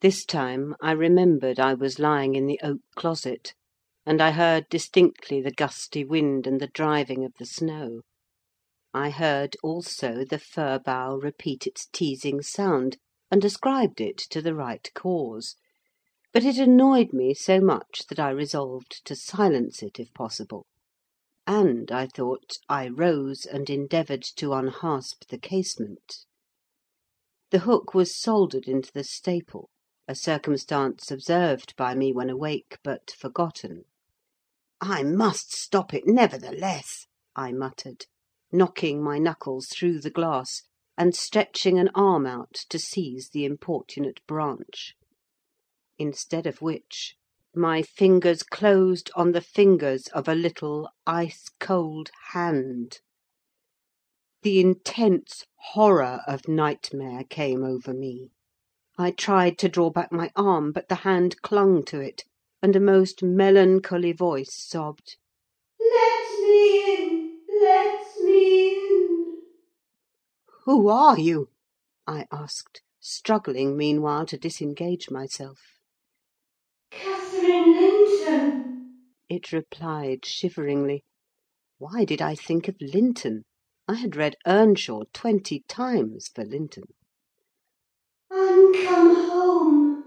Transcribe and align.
This 0.00 0.24
time 0.24 0.74
I 0.80 0.92
remembered 0.92 1.60
I 1.60 1.74
was 1.74 1.98
lying 1.98 2.34
in 2.34 2.46
the 2.46 2.58
oak 2.62 2.80
closet, 2.96 3.52
and 4.06 4.22
I 4.22 4.30
heard 4.30 4.64
distinctly 4.70 5.42
the 5.42 5.50
gusty 5.50 6.04
wind 6.06 6.46
and 6.46 6.58
the 6.58 6.68
driving 6.68 7.22
of 7.22 7.34
the 7.38 7.44
snow. 7.44 8.00
I 8.94 9.10
heard, 9.10 9.58
also, 9.62 10.24
the 10.24 10.38
fir 10.38 10.78
bough 10.78 11.16
repeat 11.16 11.66
its 11.66 11.86
teasing 11.92 12.40
sound, 12.40 12.96
and 13.30 13.44
ascribed 13.44 14.00
it 14.00 14.16
to 14.30 14.40
the 14.40 14.54
right 14.54 14.88
cause; 14.94 15.56
but 16.32 16.44
it 16.46 16.56
annoyed 16.56 17.12
me 17.12 17.34
so 17.34 17.60
much 17.60 18.06
that 18.08 18.18
I 18.18 18.30
resolved 18.30 19.04
to 19.04 19.14
silence 19.14 19.82
it 19.82 20.00
if 20.00 20.14
possible; 20.14 20.64
and, 21.46 21.92
I 21.92 22.06
thought, 22.06 22.56
I 22.70 22.88
rose 22.88 23.44
and 23.44 23.68
endeavoured 23.68 24.22
to 24.36 24.54
unhasp 24.54 25.26
the 25.28 25.36
casement. 25.38 26.24
The 27.50 27.58
hook 27.58 27.92
was 27.92 28.16
soldered 28.18 28.66
into 28.66 28.90
the 28.94 29.04
staple, 29.04 29.68
a 30.10 30.14
circumstance 30.16 31.12
observed 31.12 31.72
by 31.76 31.94
me 31.94 32.12
when 32.12 32.28
awake, 32.28 32.78
but 32.82 33.12
forgotten. 33.12 33.84
"I 34.80 35.04
must 35.04 35.52
stop 35.52 35.94
it, 35.94 36.04
nevertheless," 36.04 37.06
I 37.36 37.52
muttered, 37.52 38.06
knocking 38.50 39.04
my 39.04 39.20
knuckles 39.20 39.68
through 39.68 40.00
the 40.00 40.10
glass, 40.10 40.62
and 40.98 41.14
stretching 41.14 41.78
an 41.78 41.90
arm 41.94 42.26
out 42.26 42.54
to 42.70 42.76
seize 42.76 43.28
the 43.28 43.44
importunate 43.44 44.20
branch. 44.26 44.96
Instead 45.96 46.44
of 46.44 46.60
which, 46.60 47.14
my 47.54 47.80
fingers 47.80 48.42
closed 48.42 49.12
on 49.14 49.30
the 49.30 49.40
fingers 49.40 50.08
of 50.08 50.26
a 50.26 50.34
little 50.34 50.88
ice 51.06 51.50
cold 51.60 52.10
hand. 52.32 53.00
The 54.42 54.58
intense 54.58 55.46
horror 55.54 56.22
of 56.26 56.48
nightmare 56.48 57.22
came 57.22 57.62
over 57.62 57.94
me. 57.94 58.32
I 59.02 59.12
tried 59.12 59.56
to 59.60 59.68
draw 59.70 59.88
back 59.88 60.12
my 60.12 60.30
arm, 60.36 60.72
but 60.72 60.90
the 60.90 60.96
hand 60.96 61.40
clung 61.40 61.84
to 61.84 62.00
it, 62.00 62.24
and 62.60 62.76
a 62.76 62.80
most 62.80 63.22
melancholy 63.22 64.12
voice 64.12 64.54
sobbed, 64.54 65.16
"Let 65.80 66.38
me 66.42 66.96
in! 66.98 67.40
let 67.62 68.06
me 68.20 68.74
in!" 68.76 69.42
"Who 70.66 70.88
are 70.88 71.18
you?" 71.18 71.48
I 72.06 72.26
asked, 72.30 72.82
struggling 73.00 73.74
meanwhile 73.74 74.26
to 74.26 74.36
disengage 74.36 75.10
myself. 75.10 75.78
"Catherine 76.90 77.72
Linton," 77.72 78.98
it 79.30 79.50
replied 79.50 80.26
shiveringly. 80.26 81.04
Why 81.78 82.04
did 82.04 82.20
I 82.20 82.34
think 82.34 82.68
of 82.68 82.76
Linton? 82.82 83.44
I 83.88 83.94
had 83.94 84.14
read 84.14 84.36
Earnshaw 84.46 85.04
twenty 85.14 85.64
times 85.68 86.28
for 86.28 86.44
Linton. 86.44 86.84
"I'm 88.72 88.86
come 88.86 89.14
home. 89.28 90.04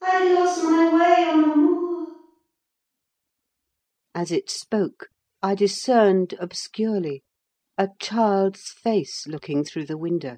I 0.00 0.32
lost 0.34 0.62
my 0.62 0.94
way 0.94 1.28
on 1.28 1.40
the 1.40 1.56
moor." 1.56 2.06
As 4.14 4.30
it 4.30 4.48
spoke, 4.48 5.08
I 5.42 5.56
discerned 5.56 6.34
obscurely 6.38 7.24
a 7.76 7.88
child's 7.98 8.70
face 8.70 9.26
looking 9.26 9.64
through 9.64 9.86
the 9.86 9.98
window. 9.98 10.36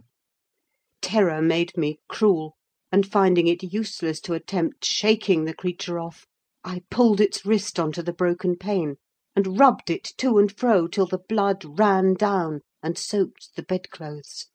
Terror 1.02 1.42
made 1.42 1.76
me 1.76 1.98
cruel, 2.08 2.56
and 2.90 3.04
finding 3.06 3.46
it 3.46 3.62
useless 3.62 4.20
to 4.22 4.32
attempt 4.32 4.82
shaking 4.86 5.44
the 5.44 5.52
creature 5.52 5.98
off, 5.98 6.24
I 6.64 6.80
pulled 6.90 7.20
its 7.20 7.44
wrist 7.44 7.78
on 7.78 7.92
to 7.92 8.02
the 8.02 8.14
broken 8.14 8.56
pane, 8.56 8.96
and 9.36 9.58
rubbed 9.60 9.90
it 9.90 10.04
to 10.16 10.38
and 10.38 10.50
fro 10.50 10.86
till 10.86 11.04
the 11.06 11.20
blood 11.28 11.78
ran 11.78 12.14
down 12.14 12.62
and 12.82 12.96
soaked 12.96 13.54
the 13.54 13.62
bedclothes. 13.62 14.46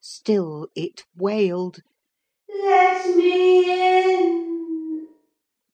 Still 0.00 0.68
it 0.74 1.04
wailed, 1.14 1.80
"Let 2.64 3.14
me 3.16 4.18
in!" 4.24 5.06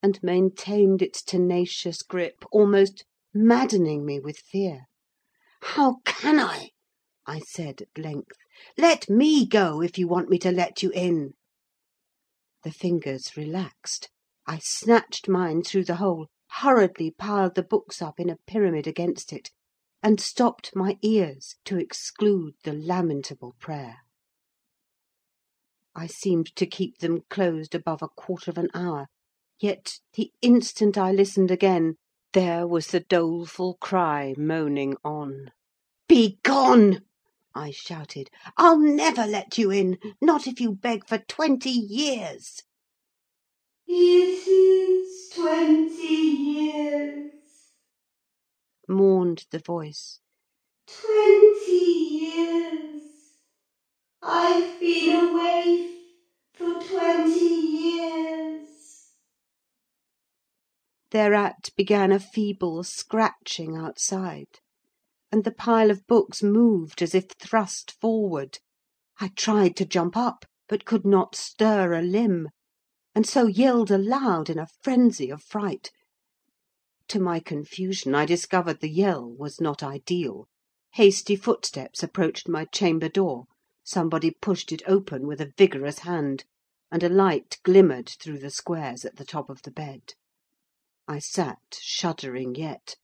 and 0.03 0.23
maintained 0.23 1.01
its 1.01 1.23
tenacious 1.23 2.03
grip, 2.03 2.45
almost 2.53 3.07
maddening 3.33 4.05
me 4.05 4.21
with 4.21 4.37
fear. 4.37 4.85
"How 5.63 6.01
can 6.05 6.39
I?" 6.39 6.73
I 7.27 7.39
said 7.39 7.81
at 7.81 7.97
length. 7.97 8.37
"Let 8.77 9.09
me 9.09 9.47
go, 9.47 9.81
if 9.81 9.97
you 9.97 10.07
want 10.07 10.29
me 10.29 10.39
to 10.41 10.53
let 10.53 10.83
you 10.83 10.91
in." 10.91 11.33
The 12.63 12.73
fingers 12.73 13.39
relaxed. 13.39 14.11
I 14.47 14.59
snatched 14.59 15.31
mine 15.31 15.63
through 15.63 15.85
the 15.85 15.97
hole, 15.97 16.27
hurriedly 16.61 17.11
piled 17.11 17.55
the 17.55 17.63
books 17.63 18.03
up 18.03 18.21
in 18.21 18.29
a 18.29 18.37
pyramid 18.47 18.87
against 18.87 19.33
it, 19.33 19.51
and 20.03 20.21
stopped 20.21 20.77
my 20.77 20.99
ears 21.01 21.57
to 21.65 21.79
exclude 21.79 22.57
the 22.65 22.75
lamentable 22.75 23.55
prayer. 23.59 24.01
I 25.99 26.07
seemed 26.09 26.55
to 26.57 26.67
keep 26.67 26.99
them 26.99 27.23
closed 27.31 27.75
above 27.75 28.03
a 28.03 28.09
quarter 28.09 28.51
of 28.51 28.59
an 28.59 28.69
hour; 28.75 29.07
yet, 29.59 29.99
the 30.13 30.31
instant 30.43 30.99
I 30.99 31.11
listened 31.11 31.51
again, 31.51 31.97
there 32.35 32.67
was 32.67 32.89
the 32.89 33.01
doleful 33.01 33.79
cry 33.81 34.35
moaning 34.37 34.99
on. 35.03 35.53
"Begone!" 36.07 37.01
I 37.55 37.71
shouted. 37.71 38.29
"I'll 38.59 38.79
never 38.79 39.27
let 39.27 39.57
you 39.57 39.71
in, 39.71 39.99
not 40.21 40.47
if 40.47 40.61
you 40.61 40.73
beg 40.73 41.09
for 41.09 41.17
twenty 41.17 41.71
years." 41.71 42.63
"It 43.87 44.47
is 44.47 45.31
twenty 45.35 46.05
years," 46.05 47.33
mourned 48.87 49.47
the 49.51 49.61
voice. 49.61 50.21
"twenty 50.87 51.73
years. 51.75 52.96
I've 54.29 54.81
been 54.81 55.25
a 55.25 55.33
waif 55.33 55.99
for 56.53 56.83
twenty 56.83 57.45
years." 57.45 59.13
Thereat 61.13 61.71
began 61.77 62.11
a 62.11 62.19
feeble 62.19 62.83
scratching 62.83 63.77
outside, 63.77 64.59
and 65.31 65.45
the 65.45 65.53
pile 65.55 65.93
of 65.93 66.09
books 66.09 66.43
moved 66.43 67.03
as 67.03 67.15
if 67.15 67.29
thrust 67.39 67.93
forward. 68.01 68.59
I 69.21 69.29
tried 69.29 69.77
to 69.77 69.85
jump 69.85 70.17
up, 70.17 70.45
but 70.67 70.85
could 70.85 71.07
not 71.07 71.37
stir 71.37 71.93
a 71.95 72.03
limb, 72.03 72.49
and 73.15 73.29
so 73.29 73.47
yelled 73.47 73.93
aloud 73.93 74.51
in 74.51 74.59
a 74.59 74.67
frenzy 74.83 75.31
of 75.31 75.41
fright. 75.41 75.93
To 77.07 77.21
my 77.21 77.39
confusion, 77.39 78.13
I 78.17 78.27
discovered 78.27 78.81
the 78.81 78.91
yell 78.91 79.31
was 79.33 79.61
not 79.61 79.85
ideal. 79.85 80.49
Hasty 80.95 81.37
footsteps 81.37 82.03
approached 82.03 82.49
my 82.49 82.65
chamber 82.65 83.09
door; 83.09 83.45
somebody 83.87 84.33
pushed 84.33 84.73
it 84.73 84.83
open 84.87 85.27
with 85.29 85.41
a 85.41 85.53
vigorous 85.57 86.01
hand, 86.01 86.45
and 86.91 87.03
a 87.05 87.09
light 87.09 87.59
glimmered 87.63 88.09
through 88.09 88.39
the 88.39 88.51
squares 88.51 89.05
at 89.05 89.17
the 89.17 89.25
top 89.25 89.49
of 89.49 89.63
the 89.63 89.71
bed. 89.71 90.15
I 91.07 91.21
sat 91.21 91.79
shuddering 91.81 92.57
yet, 92.57 92.97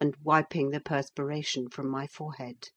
and 0.00 0.16
wiping 0.22 0.70
the 0.70 0.80
perspiration 0.80 1.68
from 1.68 1.88
my 1.88 2.06
forehead. 2.06 2.70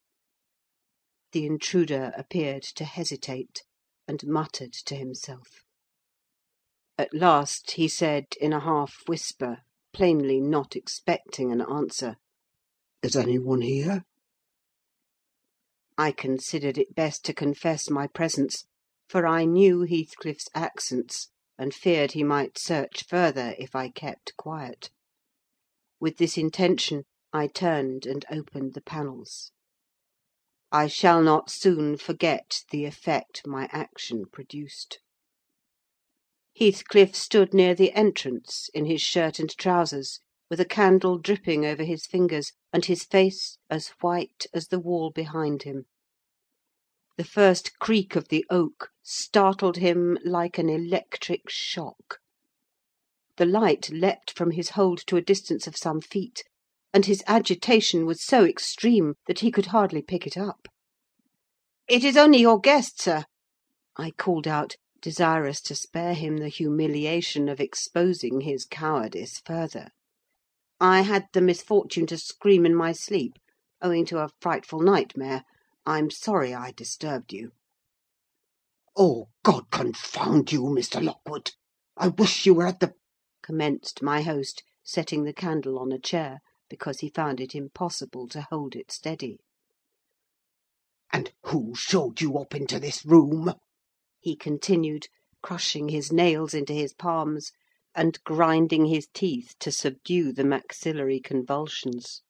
The 1.32 1.46
intruder 1.46 2.12
appeared 2.16 2.62
to 2.74 2.84
hesitate, 2.84 3.62
and 4.06 4.26
muttered 4.26 4.74
to 4.74 4.94
himself. 4.94 5.64
At 6.98 7.14
last 7.14 7.72
he 7.72 7.88
said, 7.88 8.26
in 8.40 8.52
a 8.52 8.60
half 8.60 9.02
whisper, 9.06 9.62
plainly 9.94 10.38
not 10.38 10.76
expecting 10.76 11.50
an 11.50 11.62
answer, 11.62 12.16
"Is 13.02 13.16
any 13.16 13.38
one 13.38 13.62
here?" 13.62 14.04
I 15.96 16.10
considered 16.10 16.76
it 16.76 16.94
best 16.94 17.24
to 17.26 17.32
confess 17.32 17.88
my 17.88 18.08
presence, 18.08 18.64
for 19.08 19.26
I 19.26 19.44
knew 19.44 19.82
Heathcliff's 19.82 20.48
accents, 20.52 21.30
and 21.56 21.72
feared 21.72 22.12
he 22.12 22.24
might 22.24 22.58
search 22.58 23.04
further 23.06 23.54
if 23.58 23.76
I 23.76 23.90
kept 23.90 24.36
quiet. 24.36 24.90
With 26.00 26.16
this 26.16 26.36
intention, 26.36 27.04
I 27.32 27.46
turned 27.46 28.06
and 28.06 28.24
opened 28.30 28.74
the 28.74 28.80
panels. 28.80 29.52
I 30.72 30.88
shall 30.88 31.22
not 31.22 31.48
soon 31.50 31.96
forget 31.96 32.64
the 32.70 32.84
effect 32.84 33.46
my 33.46 33.68
action 33.70 34.24
produced. 34.26 34.98
Heathcliff 36.58 37.14
stood 37.14 37.54
near 37.54 37.74
the 37.74 37.92
entrance, 37.92 38.68
in 38.74 38.86
his 38.86 39.00
shirt 39.00 39.38
and 39.38 39.56
trousers, 39.56 40.18
with 40.50 40.60
a 40.60 40.64
candle 40.64 41.18
dripping 41.18 41.64
over 41.64 41.84
his 41.84 42.06
fingers, 42.06 42.52
and 42.72 42.84
his 42.84 43.04
face 43.04 43.58
as 43.70 43.88
white 44.00 44.46
as 44.52 44.68
the 44.68 44.78
wall 44.78 45.10
behind 45.10 45.62
him. 45.62 45.86
The 47.16 47.22
first 47.24 47.78
creak 47.78 48.16
of 48.16 48.26
the 48.26 48.44
oak 48.50 48.90
startled 49.02 49.76
him 49.76 50.18
like 50.24 50.58
an 50.58 50.68
electric 50.68 51.48
shock. 51.48 52.18
The 53.36 53.46
light 53.46 53.88
leapt 53.90 54.32
from 54.32 54.50
his 54.50 54.70
hold 54.70 54.98
to 55.06 55.16
a 55.16 55.22
distance 55.22 55.68
of 55.68 55.76
some 55.76 56.00
feet, 56.00 56.42
and 56.92 57.06
his 57.06 57.22
agitation 57.28 58.04
was 58.04 58.24
so 58.24 58.44
extreme 58.44 59.14
that 59.28 59.40
he 59.40 59.52
could 59.52 59.66
hardly 59.66 60.02
pick 60.02 60.26
it 60.26 60.36
up. 60.36 60.66
"It 61.86 62.02
is 62.02 62.16
only 62.16 62.38
your 62.38 62.58
guest, 62.58 63.00
sir," 63.00 63.26
I 63.96 64.10
called 64.10 64.48
out, 64.48 64.74
desirous 65.00 65.60
to 65.62 65.76
spare 65.76 66.14
him 66.14 66.38
the 66.38 66.48
humiliation 66.48 67.48
of 67.48 67.60
exposing 67.60 68.40
his 68.40 68.64
cowardice 68.64 69.40
further. 69.44 69.90
"I 70.80 71.02
had 71.02 71.26
the 71.32 71.40
misfortune 71.40 72.06
to 72.08 72.18
scream 72.18 72.66
in 72.66 72.74
my 72.74 72.90
sleep, 72.90 73.34
owing 73.80 74.04
to 74.06 74.18
a 74.18 74.30
frightful 74.40 74.80
nightmare. 74.80 75.44
I'm 75.86 76.10
sorry 76.10 76.54
I 76.54 76.70
disturbed 76.72 77.30
you." 77.34 77.52
"Oh, 78.96 79.28
God 79.42 79.70
confound 79.70 80.50
you, 80.50 80.62
Mr. 80.62 81.04
Lockwood!" 81.04 81.50
I 81.94 82.08
wish 82.08 82.46
you 82.46 82.54
were 82.54 82.66
at 82.66 82.80
the—" 82.80 82.94
commenced 83.42 84.00
my 84.00 84.22
host, 84.22 84.62
setting 84.82 85.24
the 85.24 85.34
candle 85.34 85.78
on 85.78 85.92
a 85.92 85.98
chair, 85.98 86.40
because 86.70 87.00
he 87.00 87.10
found 87.10 87.38
it 87.38 87.54
impossible 87.54 88.26
to 88.28 88.40
hold 88.48 88.74
it 88.74 88.90
steady. 88.90 89.40
"And 91.12 91.34
who 91.42 91.74
showed 91.74 92.22
you 92.22 92.38
up 92.38 92.54
into 92.54 92.80
this 92.80 93.04
room?" 93.04 93.52
he 94.20 94.36
continued, 94.36 95.08
crushing 95.42 95.90
his 95.90 96.10
nails 96.10 96.54
into 96.54 96.72
his 96.72 96.94
palms, 96.94 97.52
and 97.94 98.24
grinding 98.24 98.86
his 98.86 99.06
teeth 99.12 99.54
to 99.58 99.70
subdue 99.70 100.32
the 100.32 100.44
maxillary 100.44 101.20
convulsions. 101.20 102.22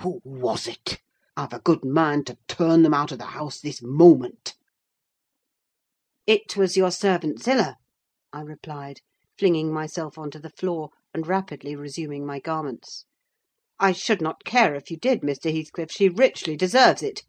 "Who 0.00 0.20
was 0.24 0.66
it? 0.66 1.00
I've 1.36 1.52
a 1.52 1.58
good 1.58 1.84
mind 1.84 2.28
to 2.28 2.38
turn 2.46 2.84
them 2.84 2.94
out 2.94 3.10
of 3.10 3.18
the 3.18 3.24
house 3.24 3.58
this 3.58 3.82
moment." 3.82 4.54
"It 6.28 6.56
was 6.56 6.76
your 6.76 6.92
servant 6.92 7.42
Zillah," 7.42 7.76
I 8.32 8.42
replied, 8.42 9.00
flinging 9.36 9.72
myself 9.72 10.16
on 10.16 10.30
to 10.30 10.38
the 10.38 10.50
floor, 10.50 10.90
and 11.12 11.26
rapidly 11.26 11.74
resuming 11.74 12.24
my 12.24 12.38
garments. 12.38 13.04
"I 13.80 13.90
should 13.90 14.22
not 14.22 14.44
care 14.44 14.76
if 14.76 14.92
you 14.92 14.96
did, 14.96 15.22
Mr. 15.22 15.52
Heathcliff: 15.52 15.90
she 15.90 16.08
richly 16.08 16.56
deserves 16.56 17.02
it. 17.02 17.24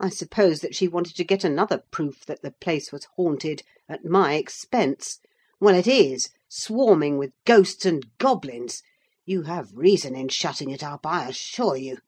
I 0.00 0.08
suppose 0.08 0.60
that 0.62 0.74
she 0.74 0.88
wanted 0.88 1.14
to 1.16 1.24
get 1.24 1.44
another 1.44 1.82
proof 1.90 2.24
that 2.24 2.40
the 2.40 2.52
place 2.52 2.90
was 2.90 3.06
haunted, 3.16 3.62
at 3.86 4.02
my 4.02 4.36
expense. 4.36 5.18
Well, 5.60 5.74
it 5.74 5.86
is, 5.86 6.30
swarming 6.48 7.18
with 7.18 7.34
ghosts 7.44 7.84
and 7.84 8.06
goblins. 8.16 8.82
You 9.26 9.42
have 9.42 9.74
reason 9.74 10.16
in 10.16 10.30
shutting 10.30 10.70
it 10.70 10.82
up, 10.82 11.04
I 11.04 11.28
assure 11.28 11.76
you. 11.76 11.98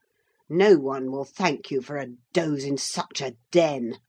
No 0.49 0.75
one 0.75 1.09
will 1.09 1.23
thank 1.23 1.71
you 1.71 1.81
for 1.81 1.95
a 1.95 2.15
doze 2.33 2.65
in 2.65 2.77
such 2.77 3.21
a 3.21 3.37
den." 3.51 3.99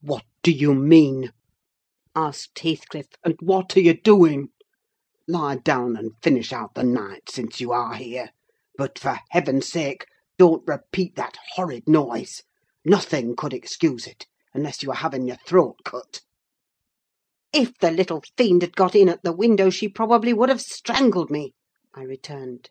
"What 0.00 0.22
do 0.44 0.52
you 0.52 0.74
mean?" 0.76 1.32
asked 2.14 2.60
Heathcliff. 2.60 3.08
"And 3.24 3.34
what 3.40 3.76
are 3.76 3.80
you 3.80 4.00
doing? 4.00 4.50
Lie 5.26 5.56
down 5.56 5.96
and 5.96 6.12
finish 6.22 6.52
out 6.52 6.74
the 6.76 6.84
night, 6.84 7.30
since 7.30 7.60
you 7.60 7.72
are 7.72 7.96
here; 7.96 8.30
but, 8.76 8.96
for 8.96 9.18
heaven's 9.30 9.66
sake, 9.66 10.06
don't 10.38 10.62
repeat 10.68 11.16
that 11.16 11.36
horrid 11.56 11.88
noise. 11.88 12.44
Nothing 12.84 13.34
could 13.34 13.52
excuse 13.52 14.06
it, 14.06 14.26
unless 14.54 14.84
you 14.84 14.90
were 14.90 14.94
having 14.94 15.26
your 15.26 15.38
throat 15.44 15.78
cut." 15.84 16.20
"If 17.52 17.76
the 17.78 17.90
little 17.90 18.22
fiend 18.36 18.62
had 18.62 18.76
got 18.76 18.94
in 18.94 19.08
at 19.08 19.24
the 19.24 19.32
window, 19.32 19.68
she 19.68 19.88
probably 19.88 20.32
would 20.32 20.48
have 20.48 20.62
strangled 20.62 21.28
me," 21.32 21.54
I 21.92 22.02
returned. 22.04 22.70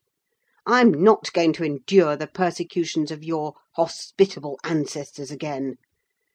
"I'm 0.66 0.94
not 0.94 1.34
going 1.34 1.52
to 1.54 1.66
endure 1.66 2.16
the 2.16 2.26
persecutions 2.26 3.12
of 3.12 3.22
your 3.22 3.54
hospitable 3.76 4.58
ancestors 4.64 5.30
again. 5.30 5.76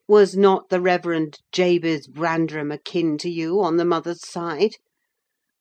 Was 0.07 0.37
not 0.37 0.69
the 0.69 0.83
Reverend 0.83 1.39
Jabez 1.51 2.07
Branderham 2.07 2.71
akin 2.71 3.17
to 3.21 3.31
you 3.31 3.59
on 3.63 3.79
the 3.79 3.87
mother's 3.87 4.29
side? 4.29 4.77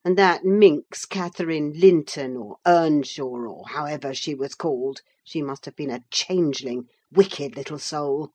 And 0.04 0.18
that 0.18 0.44
minx, 0.44 1.06
Catherine 1.06 1.72
Linton, 1.80 2.36
or 2.36 2.58
Earnshaw, 2.66 3.24
or 3.48 3.70
however 3.70 4.14
she 4.14 4.36
was 4.36 4.54
called, 4.54 5.00
she 5.24 5.42
must 5.42 5.64
have 5.64 5.78
been 5.78 5.90
a 5.90 6.04
changeling, 6.12 6.90
wicked 7.10 7.56
little 7.56 7.80
soul! 7.80 8.32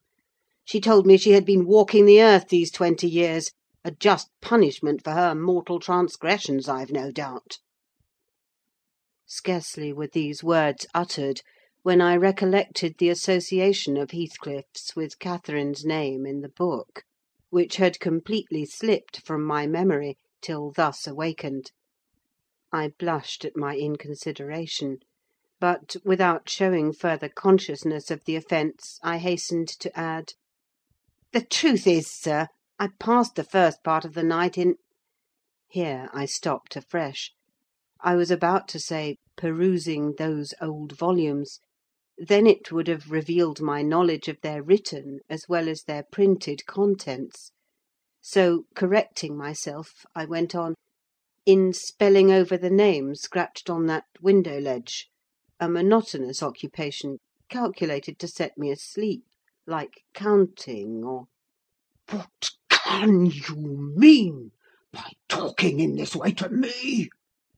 She 0.65 0.81
told 0.81 1.05
me 1.07 1.19
she 1.19 1.33
had 1.33 1.45
been 1.45 1.67
walking 1.67 2.07
the 2.07 2.23
earth 2.23 2.49
these 2.49 2.71
twenty 2.71 3.07
years: 3.07 3.51
a 3.85 3.91
just 3.91 4.31
punishment 4.41 5.05
for 5.05 5.11
her 5.11 5.35
mortal 5.35 5.79
transgressions, 5.79 6.71
I've 6.71 6.91
no 6.91 7.11
doubt." 7.11 7.59
Scarcely 9.35 9.95
were 9.95 10.09
these 10.09 10.45
words 10.45 10.87
uttered, 10.93 11.41
when 11.83 12.03
I 12.03 12.17
recollected 12.17 12.99
the 12.99 13.09
association 13.09 13.97
of 13.97 14.11
Heathcliff's 14.11 14.95
with 14.95 15.19
Catherine's 15.19 15.87
name 15.87 16.27
in 16.27 16.43
the 16.43 16.51
book, 16.51 17.03
which 17.49 17.77
had 17.77 17.99
completely 17.99 18.67
slipped 18.67 19.23
from 19.27 19.43
my 19.43 19.67
memory 19.67 20.19
till 20.43 20.71
thus 20.71 21.07
awakened. 21.07 21.73
I 22.73 22.89
blushed 22.89 23.47
at 23.47 23.57
my 23.57 23.75
inconsideration 23.77 24.99
but, 25.59 25.97
without 26.05 26.51
showing 26.51 26.93
further 26.93 27.31
consciousness 27.31 28.11
of 28.11 28.25
the 28.27 28.37
offence, 28.37 29.01
I 29.03 29.17
hastened 29.17 29.69
to 29.81 29.99
add, 29.99 30.35
"The 31.33 31.41
truth 31.41 31.87
is, 31.87 32.09
sir, 32.09 32.49
I 32.79 32.91
passed 33.01 33.37
the 33.37 33.45
first 33.45 33.83
part 33.83 34.05
of 34.05 34.13
the 34.13 34.23
night 34.25 34.59
in—" 34.59 34.77
Here 35.69 36.11
I 36.13 36.27
stopped 36.27 36.77
afresh. 36.77 37.33
I 38.05 38.17
was 38.17 38.33
about 38.33 38.67
to 38.69 38.81
say, 38.81 39.17
perusing 39.35 40.13
those 40.19 40.53
old 40.61 40.93
volumes; 40.93 41.59
then 42.19 42.47
it 42.47 42.71
would 42.71 42.87
have 42.87 43.11
revealed 43.11 43.63
my 43.63 43.81
knowledge 43.81 44.29
of 44.29 44.39
their 44.43 44.63
written 44.63 45.21
as 45.27 45.49
well 45.49 45.71
as 45.71 45.85
their 45.85 46.03
printed 46.13 46.67
contents; 46.67 47.51
so, 48.21 48.65
correcting 48.75 49.35
myself, 49.35 50.05
I 50.15 50.27
went 50.27 50.55
on, 50.55 50.75
"in 51.47 51.73
spelling 51.73 52.31
over 52.31 52.59
the 52.59 52.69
name 52.69 53.15
scratched 53.15 53.71
on 53.71 53.87
that 53.87 54.05
window 54.21 54.61
ledge 54.61 55.09
a 55.59 55.67
monotonous 55.67 56.43
occupation, 56.43 57.17
calculated 57.49 58.19
to 58.19 58.29
set 58.29 58.59
me 58.59 58.71
asleep, 58.71 59.25
like 59.67 60.03
counting, 60.13 61.05
or—" 61.05 61.29
"What 62.11 62.51
can 62.69 63.25
you 63.25 63.57
mean 63.97 64.53
by 64.93 65.13
talking 65.27 65.81
in 65.81 65.95
this 65.97 66.15
way 66.15 66.33
to 66.33 66.51
me?" 66.51 67.09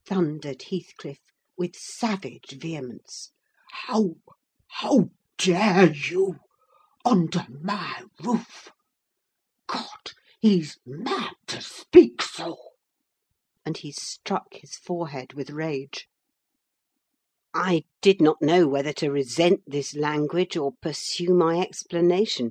thundered 0.06 0.62
Heathcliff, 0.70 1.18
with 1.56 1.76
savage 1.76 2.50
vehemence. 2.50 3.30
"How, 3.70 4.16
how 4.66 5.10
dare 5.38 5.92
you, 5.92 6.40
under 7.04 7.46
my 7.48 8.02
roof? 8.20 8.72
God, 9.68 10.14
he's 10.40 10.78
mad 10.84 11.36
to 11.46 11.60
speak 11.60 12.22
so!" 12.22 12.56
And 13.64 13.76
he 13.76 13.92
struck 13.92 14.54
his 14.54 14.74
forehead 14.74 15.34
with 15.34 15.50
rage. 15.50 16.08
I 17.54 17.84
did 18.00 18.20
not 18.20 18.42
know 18.42 18.66
whether 18.66 18.92
to 18.94 19.12
resent 19.12 19.62
this 19.64 19.94
language 19.94 20.56
or 20.56 20.72
pursue 20.82 21.32
my 21.34 21.60
explanation; 21.60 22.50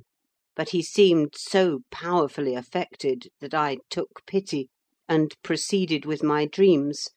but 0.56 0.70
he 0.70 0.82
seemed 0.82 1.34
so 1.36 1.80
powerfully 1.90 2.54
affected 2.54 3.28
that 3.40 3.52
I 3.52 3.80
took 3.90 4.24
pity, 4.26 4.70
and 5.06 5.36
proceeded 5.42 6.06
with 6.06 6.22
my 6.22 6.46
dreams, 6.46 7.10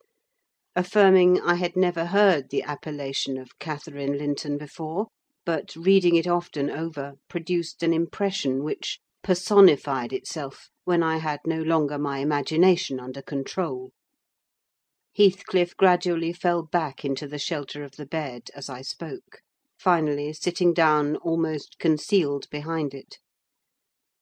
affirming 0.77 1.41
I 1.41 1.56
had 1.56 1.75
never 1.75 2.06
heard 2.06 2.51
the 2.51 2.62
appellation 2.62 3.35
of 3.35 3.57
Catherine 3.57 4.15
Linton 4.15 4.59
before, 4.59 5.07
but, 5.44 5.75
reading 5.75 6.15
it 6.15 6.27
often 6.27 6.69
over, 6.69 7.15
produced 7.27 7.81
an 7.81 7.94
impression 7.94 8.63
which 8.63 9.00
personified 9.24 10.13
itself 10.13 10.69
when 10.83 11.01
I 11.01 11.18
had 11.18 11.39
no 11.47 11.63
longer 11.63 11.97
my 11.97 12.19
imagination 12.19 13.00
under 13.00 13.24
control. 13.24 13.89
Heathcliff 15.15 15.75
gradually 15.75 16.31
fell 16.31 16.62
back 16.62 17.03
into 17.03 17.27
the 17.27 17.39
shelter 17.39 17.84
of 17.84 17.96
the 17.96 18.05
bed, 18.05 18.51
as 18.53 18.69
I 18.69 18.84
spoke; 18.84 19.41
finally 19.79 20.31
sitting 20.31 20.75
down 20.75 21.15
almost 21.15 21.79
concealed 21.79 22.48
behind 22.51 22.93
it. 22.93 23.17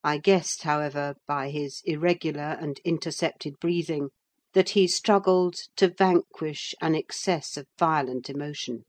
I 0.06 0.20
guessed, 0.20 0.62
however, 0.62 1.16
by 1.28 1.50
his 1.50 1.82
irregular 1.84 2.56
and 2.62 2.80
intercepted 2.86 3.60
breathing, 3.60 4.12
that 4.56 4.70
he 4.70 4.88
struggled 4.88 5.54
to 5.76 5.90
vanquish 5.90 6.74
an 6.82 6.96
excess 6.96 7.58
of 7.58 7.68
violent 7.78 8.30
emotion. 8.30 8.86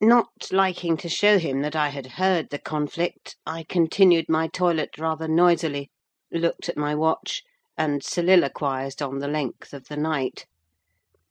Not 0.00 0.52
liking 0.52 0.96
to 0.98 1.08
show 1.08 1.38
him 1.38 1.62
that 1.62 1.74
I 1.74 1.88
had 1.88 2.12
heard 2.12 2.50
the 2.50 2.58
conflict, 2.60 3.36
I 3.44 3.64
continued 3.64 4.26
my 4.28 4.46
toilet 4.46 4.98
rather 4.98 5.26
noisily, 5.26 5.90
looked 6.30 6.68
at 6.68 6.76
my 6.76 6.94
watch, 6.94 7.42
and 7.76 8.04
soliloquised 8.04 9.02
on 9.02 9.18
the 9.18 9.26
length 9.26 9.74
of 9.74 9.88
the 9.88 9.96
night. 9.96 10.46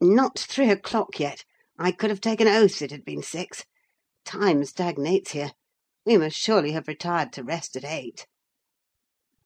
Not 0.01 0.37
three 0.37 0.69
o'clock 0.69 1.21
yet! 1.21 1.45
I 1.79 1.93
could 1.93 2.09
have 2.09 2.21
taken 2.21 2.49
oath 2.49 2.81
it 2.81 2.91
had 2.91 3.05
been 3.05 3.23
six. 3.23 3.63
Time 4.25 4.65
stagnates 4.65 5.31
here. 5.31 5.53
We 6.05 6.17
must 6.17 6.37
surely 6.37 6.73
have 6.73 6.89
retired 6.89 7.31
to 7.33 7.43
rest 7.43 7.77
at 7.77 7.85
eight." 7.85 8.27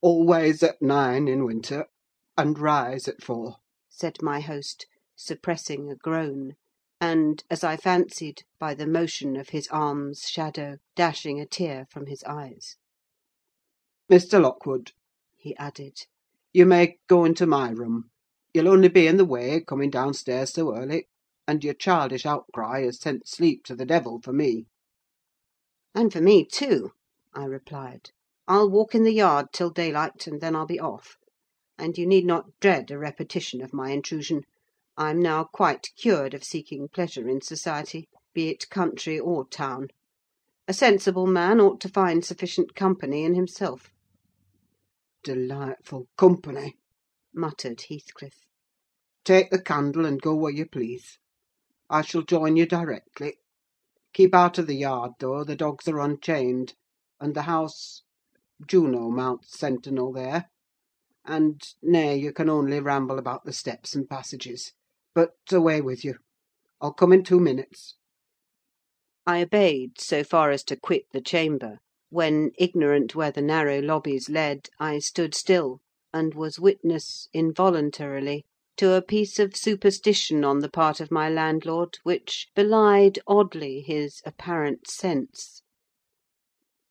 "Always 0.01 0.63
at 0.63 0.81
nine 0.81 1.27
in 1.27 1.45
winter, 1.45 1.87
and 2.35 2.57
rise 2.57 3.07
at 3.07 3.21
four," 3.21 3.57
said 3.89 4.17
my 4.19 4.39
host, 4.39 4.87
suppressing 5.15 5.91
a 5.91 5.95
groan, 5.95 6.55
and, 6.99 7.43
as 7.47 7.63
I 7.63 7.77
fancied, 7.77 8.41
by 8.57 8.73
the 8.73 8.87
motion 8.87 9.35
of 9.37 9.49
his 9.49 9.67
arm's 9.67 10.27
shadow, 10.27 10.77
dashing 10.95 11.39
a 11.39 11.45
tear 11.45 11.85
from 11.91 12.07
his 12.07 12.23
eyes. 12.23 12.75
"Mr. 14.11 14.41
Lockwood," 14.41 14.93
he 15.37 15.55
added, 15.57 16.07
"you 16.51 16.65
may 16.65 16.97
go 17.07 17.23
into 17.23 17.45
my 17.45 17.69
room. 17.69 18.09
You'll 18.51 18.69
only 18.69 18.89
be 18.89 19.05
in 19.05 19.17
the 19.17 19.25
way, 19.25 19.61
coming 19.61 19.91
downstairs 19.91 20.53
so 20.53 20.75
early; 20.75 21.09
and 21.47 21.63
your 21.63 21.75
childish 21.75 22.25
outcry 22.25 22.81
has 22.81 22.99
sent 22.99 23.27
sleep 23.27 23.63
to 23.65 23.75
the 23.75 23.85
devil 23.85 24.19
for 24.19 24.33
me." 24.33 24.65
"And 25.93 26.11
for 26.11 26.19
me 26.19 26.45
too," 26.45 26.93
I 27.35 27.45
replied. 27.45 28.09
"I'll 28.47 28.71
walk 28.71 28.95
in 28.95 29.03
the 29.03 29.13
yard 29.13 29.49
till 29.53 29.69
daylight, 29.69 30.25
and 30.25 30.41
then 30.41 30.55
I'll 30.55 30.65
be 30.65 30.79
off; 30.79 31.19
and 31.77 31.97
you 31.97 32.05
need 32.05 32.25
not 32.25 32.49
dread 32.59 32.91
a 32.91 32.97
repetition 32.99 33.61
of 33.61 33.73
my 33.73 33.89
intrusion. 33.91 34.43
I'm 34.95 35.19
now 35.19 35.43
quite 35.43 35.89
cured 35.97 36.33
of 36.33 36.43
seeking 36.43 36.87
pleasure 36.87 37.27
in 37.27 37.41
society, 37.41 38.07
be 38.33 38.49
it 38.49 38.69
country 38.69 39.19
or 39.19 39.47
town. 39.47 39.87
A 40.67 40.73
sensible 40.73 41.25
man 41.25 41.59
ought 41.59 41.81
to 41.81 41.89
find 41.89 42.23
sufficient 42.23 42.75
company 42.75 43.23
in 43.23 43.33
himself." 43.33 43.89
"Delightful 45.23 46.07
company!" 46.15 46.77
muttered 47.33 47.81
Heathcliff. 47.89 48.45
Take 49.23 49.49
the 49.49 49.61
candle 49.61 50.05
and 50.05 50.21
go 50.21 50.35
where 50.35 50.53
you 50.53 50.67
please. 50.67 51.17
I 51.89 52.03
shall 52.03 52.21
join 52.21 52.55
you 52.55 52.67
directly. 52.67 53.39
Keep 54.13 54.35
out 54.35 54.59
of 54.59 54.67
the 54.67 54.75
yard, 54.77 55.13
though; 55.19 55.43
the 55.43 55.55
dogs 55.55 55.87
are 55.87 55.99
unchained, 55.99 56.75
and 57.19 57.33
the 57.33 57.41
house—Juno 57.43 59.09
mounts 59.09 59.57
sentinel 59.57 60.11
there; 60.13 60.51
and—nay, 61.25 62.17
you 62.17 62.33
can 62.33 62.49
only 62.49 62.81
ramble 62.81 63.17
about 63.17 63.45
the 63.45 63.53
steps 63.53 63.95
and 63.95 64.09
passages. 64.09 64.73
But 65.15 65.31
away 65.53 65.79
with 65.79 66.03
you! 66.03 66.17
I'll 66.81 66.91
come 66.91 67.13
in 67.13 67.23
two 67.23 67.39
minutes." 67.39 67.95
I 69.25 69.41
obeyed 69.43 70.01
so 70.01 70.25
far 70.25 70.51
as 70.51 70.65
to 70.65 70.75
quit 70.75 71.05
the 71.13 71.21
chamber; 71.21 71.79
when, 72.09 72.51
ignorant 72.57 73.15
where 73.15 73.31
the 73.31 73.41
narrow 73.41 73.79
lobbies 73.81 74.27
led, 74.29 74.67
I 74.81 74.99
stood 74.99 75.33
still, 75.33 75.79
and 76.11 76.33
was 76.33 76.59
witness, 76.59 77.29
involuntarily, 77.31 78.43
to 78.75 78.91
a 78.91 79.01
piece 79.01 79.39
of 79.39 79.55
superstition 79.55 80.43
on 80.43 80.59
the 80.59 80.67
part 80.69 80.99
of 80.99 81.09
my 81.09 81.29
landlord 81.29 81.99
which 82.03 82.49
belied 82.53 83.17
oddly 83.25 83.79
his 83.79 84.21
apparent 84.25 84.89
sense. 84.89 85.61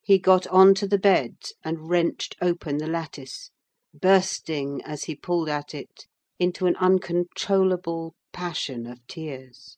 He 0.03 0.19
got 0.19 0.47
on 0.47 0.73
to 0.77 0.87
the 0.87 0.97
bed, 0.97 1.37
and 1.63 1.91
wrenched 1.91 2.35
open 2.41 2.79
the 2.79 2.89
lattice, 2.89 3.51
bursting, 3.95 4.81
as 4.83 5.05
he 5.05 5.15
pulled 5.15 5.49
at 5.49 5.75
it, 5.75 6.07
into 6.39 6.67
an 6.67 6.77
uncontrollable 6.77 8.15
passion 8.33 8.87
of 8.87 9.07
tears. 9.07 9.77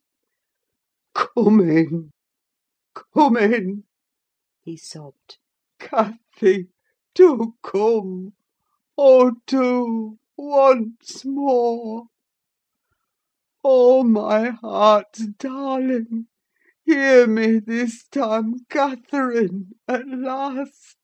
"Come 1.15 1.61
in! 1.61 2.13
come 2.95 3.37
in!" 3.37 3.85
he 4.63 4.77
sobbed. 4.77 5.39
"Cathy, 5.79 6.69
do 7.15 7.55
come! 7.63 8.35
Oh, 8.97 9.33
do, 9.47 10.19
once 10.37 11.25
more! 11.25 12.07
Oh, 13.65 14.05
my 14.05 14.51
heart's 14.51 15.27
darling, 15.39 16.29
hear 16.85 17.27
me 17.27 17.59
this 17.59 18.05
time, 18.09 18.67
Catherine, 18.69 19.75
at 19.89 20.07
last!" 20.07 20.97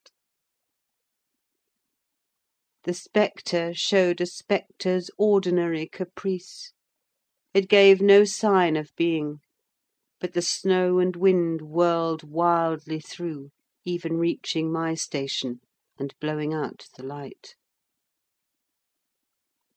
The 2.84 2.94
spectre 2.94 3.74
showed 3.74 4.22
a 4.22 4.26
spectre's 4.26 5.10
ordinary 5.18 5.86
caprice: 5.86 6.72
it 7.52 7.68
gave 7.68 8.00
no 8.00 8.24
sign 8.24 8.74
of 8.74 8.96
being; 8.96 9.40
but 10.18 10.32
the 10.32 10.40
snow 10.40 10.98
and 10.98 11.14
wind 11.14 11.60
whirled 11.60 12.22
wildly 12.22 12.98
through, 12.98 13.50
even 13.84 14.16
reaching 14.16 14.72
my 14.72 14.94
station, 14.94 15.60
and 15.98 16.14
blowing 16.20 16.54
out 16.54 16.86
the 16.96 17.02
light. 17.02 17.54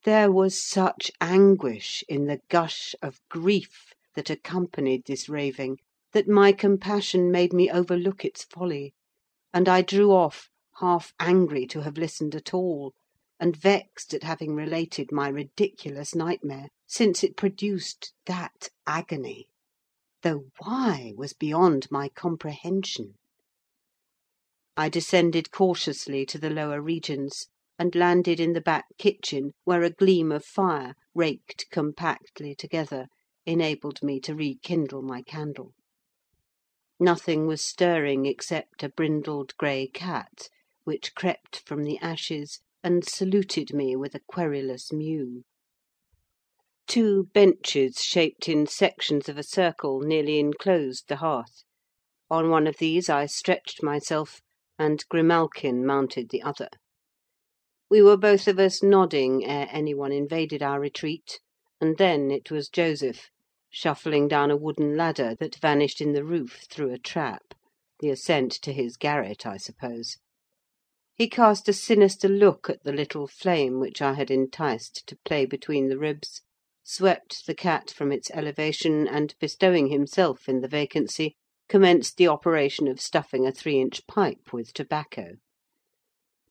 There 0.06 0.32
was 0.32 0.58
such 0.66 1.12
anguish 1.20 2.06
in 2.08 2.28
the 2.28 2.40
gush 2.48 2.96
of 3.02 3.20
grief 3.28 3.92
that 4.16 4.30
accompanied 4.30 5.08
this 5.08 5.28
raving, 5.28 5.80
that 6.14 6.30
my 6.30 6.54
compassion 6.54 7.30
made 7.30 7.52
me 7.52 7.70
overlook 7.70 8.24
its 8.24 8.46
folly; 8.46 8.94
and 9.54 9.68
I 9.68 9.82
drew 9.82 10.12
off, 10.14 10.50
half 10.84 11.14
angry 11.18 11.66
to 11.66 11.80
have 11.82 11.98
listened 11.98 12.36
at 12.36 12.54
all, 12.54 12.94
and 13.40 13.56
vexed 13.56 14.14
at 14.14 14.22
having 14.24 14.54
related 14.54 15.14
my 15.14 15.30
ridiculous 15.30 16.14
nightmare, 16.14 16.68
since 16.86 17.24
it 17.24 17.38
produced 17.38 18.12
that 18.26 18.68
agony; 18.86 19.48
though 20.24 20.44
why, 20.60 21.14
was 21.16 21.32
beyond 21.32 21.88
my 21.90 22.10
comprehension. 22.10 23.14
I 24.76 24.90
descended 24.90 25.52
cautiously 25.52 26.26
to 26.26 26.38
the 26.38 26.50
lower 26.50 26.82
regions, 26.82 27.48
and 27.80 27.96
landed 27.96 28.42
in 28.42 28.52
the 28.52 28.60
back 28.60 28.84
kitchen, 28.98 29.54
where 29.64 29.84
a 29.84 29.90
gleam 29.90 30.34
of 30.34 30.44
fire, 30.44 30.96
raked 31.16 31.66
compactly 31.72 32.56
together, 32.56 33.08
enabled 33.46 34.04
me 34.04 34.20
to 34.20 34.36
rekindle 34.36 35.02
my 35.02 35.22
candle. 35.22 35.72
Nothing 37.00 37.48
was 37.48 37.62
stirring 37.62 38.26
except 38.26 38.84
a 38.84 38.90
brindled 38.90 39.56
grey 39.56 39.88
cat, 39.88 40.50
which 40.84 41.16
crept 41.16 41.62
from 41.66 41.84
the 41.84 41.98
ashes, 42.00 42.60
and 42.84 43.06
saluted 43.06 43.74
me 43.74 43.96
with 43.96 44.14
a 44.14 44.20
querulous 44.28 44.92
mew. 44.92 45.44
Two 46.88 47.30
benches, 47.34 48.02
shaped 48.02 48.50
in 48.50 48.68
sections 48.68 49.30
of 49.30 49.38
a 49.38 49.44
circle, 49.44 50.02
nearly 50.02 50.40
enclosed 50.40 51.08
the 51.08 51.16
hearth: 51.16 51.64
on 52.30 52.50
one 52.50 52.68
of 52.68 52.80
these 52.80 53.10
I 53.10 53.28
stretched 53.28 53.82
myself, 53.82 54.42
and 54.78 55.08
Grimalkin 55.08 55.86
mounted 55.86 56.32
the 56.32 56.42
other. 56.44 56.68
We 57.90 58.02
were 58.02 58.18
both 58.18 58.50
of 58.50 58.60
us 58.60 58.84
nodding 58.84 59.46
ere 59.46 59.70
any 59.72 59.94
one 59.94 60.12
invaded 60.12 60.62
our 60.62 60.82
retreat, 60.82 61.40
and 61.80 61.98
then 61.98 62.30
it 62.30 62.52
was 62.52 62.68
Joseph, 62.68 63.30
shuffling 63.70 64.28
down 64.28 64.52
a 64.52 64.58
wooden 64.58 64.98
ladder 64.98 65.34
that 65.40 65.56
vanished 65.56 66.02
in 66.02 66.12
the 66.12 66.26
roof 66.26 66.66
through 66.70 66.92
a 66.92 67.00
trap: 67.00 67.54
the 68.00 68.10
ascent 68.10 68.52
to 68.64 68.74
his 68.74 68.98
garret, 68.98 69.46
I 69.46 69.56
suppose. 69.56 70.18
He 71.16 71.30
cast 71.30 71.70
a 71.70 71.74
sinister 71.74 72.28
look 72.28 72.72
at 72.72 72.84
the 72.84 72.92
little 72.92 73.28
flame 73.28 73.80
which 73.80 74.02
I 74.02 74.14
had 74.14 74.32
enticed 74.32 75.06
to 75.06 75.16
play 75.18 75.46
between 75.46 75.90
the 75.90 76.00
ribs, 76.00 76.42
swept 76.82 77.46
the 77.46 77.54
cat 77.54 77.92
from 77.92 78.12
its 78.12 78.32
elevation, 78.32 79.08
and, 79.08 79.36
bestowing 79.40 79.90
himself 79.90 80.50
in 80.50 80.62
the 80.62 80.68
vacancy, 80.68 81.36
commenced 81.70 82.18
the 82.18 82.28
operation 82.28 82.88
of 82.88 83.00
stuffing 83.00 83.46
a 83.46 83.52
three 83.52 83.80
inch 83.80 84.08
pipe 84.08 84.52
with 84.52 84.74
tobacco. 84.74 85.38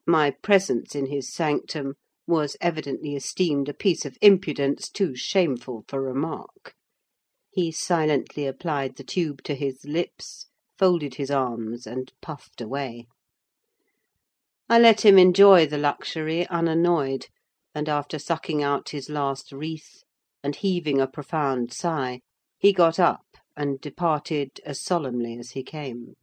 My 0.06 0.30
presence 0.30 0.94
in 0.94 1.06
his 1.06 1.32
sanctum 1.32 1.94
was 2.28 2.56
evidently 2.60 3.16
esteemed 3.16 3.68
a 3.68 3.74
piece 3.74 4.04
of 4.04 4.16
impudence 4.20 4.88
too 4.88 5.16
shameful 5.16 5.84
for 5.88 6.00
remark. 6.00 6.76
He 7.50 7.72
silently 7.72 8.46
applied 8.46 8.94
the 8.94 9.04
tube 9.04 9.42
to 9.42 9.56
his 9.56 9.84
lips, 9.84 10.46
folded 10.78 11.16
his 11.16 11.32
arms, 11.32 11.84
and 11.84 12.12
puffed 12.22 12.60
away. 12.60 13.08
I 14.72 14.78
let 14.78 15.04
him 15.04 15.18
enjoy 15.18 15.66
the 15.66 15.76
luxury 15.76 16.46
unannoyed, 16.48 17.26
and 17.74 17.90
after 17.90 18.18
sucking 18.18 18.62
out 18.62 18.88
his 18.88 19.10
last 19.10 19.52
wreath, 19.52 20.02
and 20.42 20.56
heaving 20.56 20.98
a 20.98 21.06
profound 21.06 21.74
sigh, 21.74 22.20
he 22.58 22.72
got 22.72 22.98
up 22.98 23.36
and 23.54 23.78
departed 23.82 24.60
as 24.64 24.80
solemnly 24.80 25.36
as 25.38 25.50
he 25.50 25.62
came. 25.62 26.14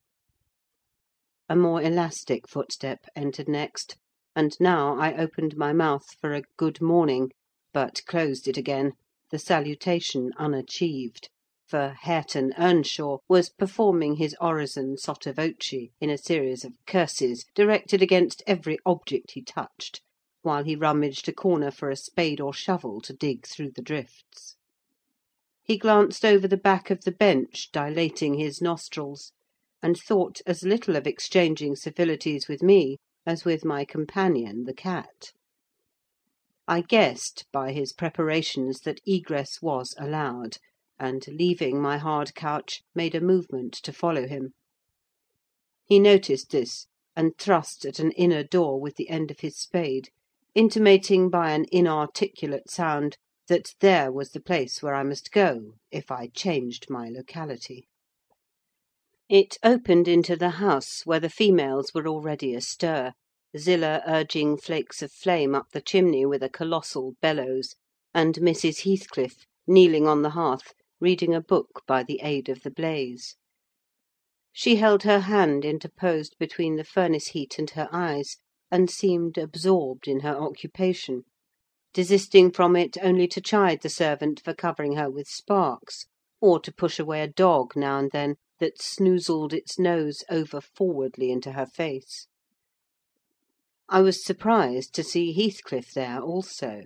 A 1.48 1.56
more 1.56 1.79
elastic 1.79 2.48
footstep 2.48 3.06
entered 3.15 3.48
next, 3.48 3.98
and 4.36 4.60
now 4.60 4.98
I 4.98 5.13
opened 5.15 5.56
my 5.56 5.72
mouth 5.72 6.08
for 6.20 6.34
a 6.34 6.41
"good 6.58 6.82
morning," 6.82 7.29
but 7.72 8.01
closed 8.08 8.48
it 8.48 8.58
again, 8.58 8.94
the 9.29 9.38
salutation 9.38 10.32
unachieved; 10.39 11.29
for 11.69 11.95
Hareton 12.01 12.51
Earnshaw 12.57 13.19
was 13.27 13.51
performing 13.51 14.15
his 14.15 14.35
orison 14.41 14.97
sotto 14.97 15.31
voce 15.31 15.91
in 16.01 16.09
a 16.09 16.17
series 16.17 16.65
of 16.65 16.73
curses 16.88 17.45
directed 17.53 18.01
against 18.01 18.41
every 18.47 18.79
object 18.88 19.31
he 19.31 19.43
touched, 19.43 20.01
while 20.41 20.63
he 20.63 20.75
rummaged 20.75 21.29
a 21.29 21.31
corner 21.31 21.69
for 21.69 21.91
a 21.91 21.95
spade 21.95 22.41
or 22.41 22.53
shovel 22.53 22.99
to 23.01 23.13
dig 23.13 23.45
through 23.45 23.69
the 23.69 23.83
drifts. 23.83 24.55
He 25.61 25.77
glanced 25.77 26.25
over 26.25 26.47
the 26.47 26.57
back 26.57 26.89
of 26.89 27.03
the 27.03 27.11
bench, 27.11 27.71
dilating 27.71 28.33
his 28.33 28.63
nostrils, 28.63 29.31
and 29.83 29.95
thought 29.95 30.41
as 30.47 30.63
little 30.63 30.95
of 30.95 31.05
exchanging 31.05 31.75
civilities 31.75 32.47
with 32.47 32.63
me 32.63 32.97
as 33.27 33.45
with 33.45 33.63
my 33.63 33.85
companion 33.85 34.63
the 34.63 34.73
cat. 34.73 35.33
I 36.67 36.81
guessed, 36.81 37.45
by 37.51 37.73
his 37.73 37.93
preparations, 37.93 38.81
that 38.81 39.01
egress 39.05 39.61
was 39.61 39.93
allowed, 39.99 40.57
and, 41.00 41.25
leaving 41.27 41.82
my 41.82 41.98
hard 41.98 42.36
couch, 42.36 42.82
made 42.94 43.15
a 43.15 43.22
movement 43.22 43.74
to 43.74 43.94
follow 43.94 44.27
him. 44.27 44.53
He 45.86 46.00
noticed 46.00 46.51
this, 46.51 46.88
and 47.15 47.38
thrust 47.38 47.86
at 47.86 48.00
an 48.00 48.12
inner 48.12 48.44
door 48.44 48.79
with 48.79 48.96
the 48.96 49.10
end 49.10 49.32
of 49.32 49.39
his 49.39 49.58
spade, 49.58 50.10
intimating 50.53 51.29
by 51.29 51.51
an 51.51 51.65
inarticulate 51.72 52.70
sound 52.70 53.18
that 53.48 53.74
there 53.79 54.12
was 54.12 54.32
the 54.32 54.39
place 54.39 54.84
where 54.84 54.94
I 54.94 55.03
must 55.03 55.32
go, 55.32 55.74
if 55.91 56.12
I 56.12 56.27
changed 56.27 56.89
my 56.89 57.10
locality. 57.10 57.88
It 59.27 59.58
opened 59.63 60.08
into 60.08 60.36
the 60.36 60.51
house, 60.51 61.06
where 61.06 61.20
the 61.20 61.29
females 61.29 61.94
were 61.94 62.08
already 62.08 62.53
astir, 62.53 63.13
Zillah 63.58 64.01
urging 64.08 64.58
flakes 64.58 65.01
of 65.01 65.12
flame 65.12 65.56
up 65.56 65.72
the 65.72 65.82
chimney 65.82 66.25
with 66.25 66.44
a 66.44 66.50
colossal 66.50 67.15
bellows, 67.22 67.75
and 68.13 68.36
Mrs. 68.36 68.84
Heathcliff, 68.84 69.46
kneeling 69.68 70.08
on 70.08 70.22
the 70.22 70.32
hearth, 70.32 70.74
reading 71.00 71.34
a 71.34 71.41
book 71.41 71.82
by 71.88 72.03
the 72.03 72.20
aid 72.22 72.50
of 72.50 72.62
the 72.63 72.72
blaze. 72.72 73.36
She 74.51 74.75
held 74.75 75.03
her 75.03 75.22
hand 75.22 75.63
interposed 75.63 76.36
between 76.39 76.75
the 76.75 76.84
furnace 76.84 77.27
heat 77.27 77.58
and 77.58 77.70
her 77.72 77.88
eyes, 77.91 78.38
and 78.70 78.89
seemed 78.89 79.38
absorbed 79.38 80.08
in 80.08 80.20
her 80.20 80.36
occupation; 80.36 81.24
desisting 81.94 82.51
from 82.51 82.75
it 82.75 82.98
only 83.01 83.27
to 83.29 83.39
chide 83.41 83.82
the 83.82 83.89
servant 83.89 84.41
for 84.44 84.53
covering 84.53 84.96
her 84.96 85.10
with 85.10 85.27
sparks, 85.27 86.06
or 86.41 86.60
to 86.60 86.74
push 86.74 87.00
away 87.00 87.22
a 87.22 87.27
dog 87.27 87.75
now 87.75 87.98
and 87.98 88.12
then 88.12 88.36
that 88.60 88.82
snoozled 88.82 89.53
its 89.53 89.79
nose 89.79 90.24
over 90.29 90.60
forwardly 90.60 91.32
into 91.32 91.53
her 91.53 91.65
face. 91.65 92.27
I 93.88 94.01
was 94.01 94.24
surprised 94.24 94.94
to 94.96 95.03
see 95.03 95.32
Heathcliff 95.34 95.94
there 95.94 96.20
also. 96.20 96.84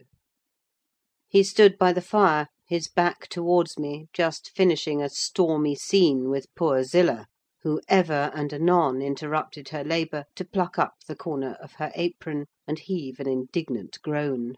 He 1.27 1.43
stood 1.43 1.77
by 1.79 1.91
the 1.93 2.01
fire, 2.01 2.47
his 2.73 2.87
back 2.87 3.27
towards 3.27 3.77
me, 3.77 4.07
just 4.13 4.49
finishing 4.55 4.99
a 4.99 5.07
stormy 5.07 5.75
scene 5.75 6.27
with 6.27 6.47
poor 6.55 6.83
Zillah, 6.83 7.27
who 7.61 7.79
ever 7.87 8.31
and 8.33 8.51
anon 8.51 8.99
interrupted 8.99 9.69
her 9.69 9.83
labour 9.83 10.25
to 10.33 10.43
pluck 10.43 10.79
up 10.79 10.95
the 11.07 11.15
corner 11.15 11.55
of 11.61 11.73
her 11.73 11.91
apron, 11.93 12.47
and 12.65 12.79
heave 12.79 13.19
an 13.19 13.27
indignant 13.27 13.99
groan. 14.01 14.55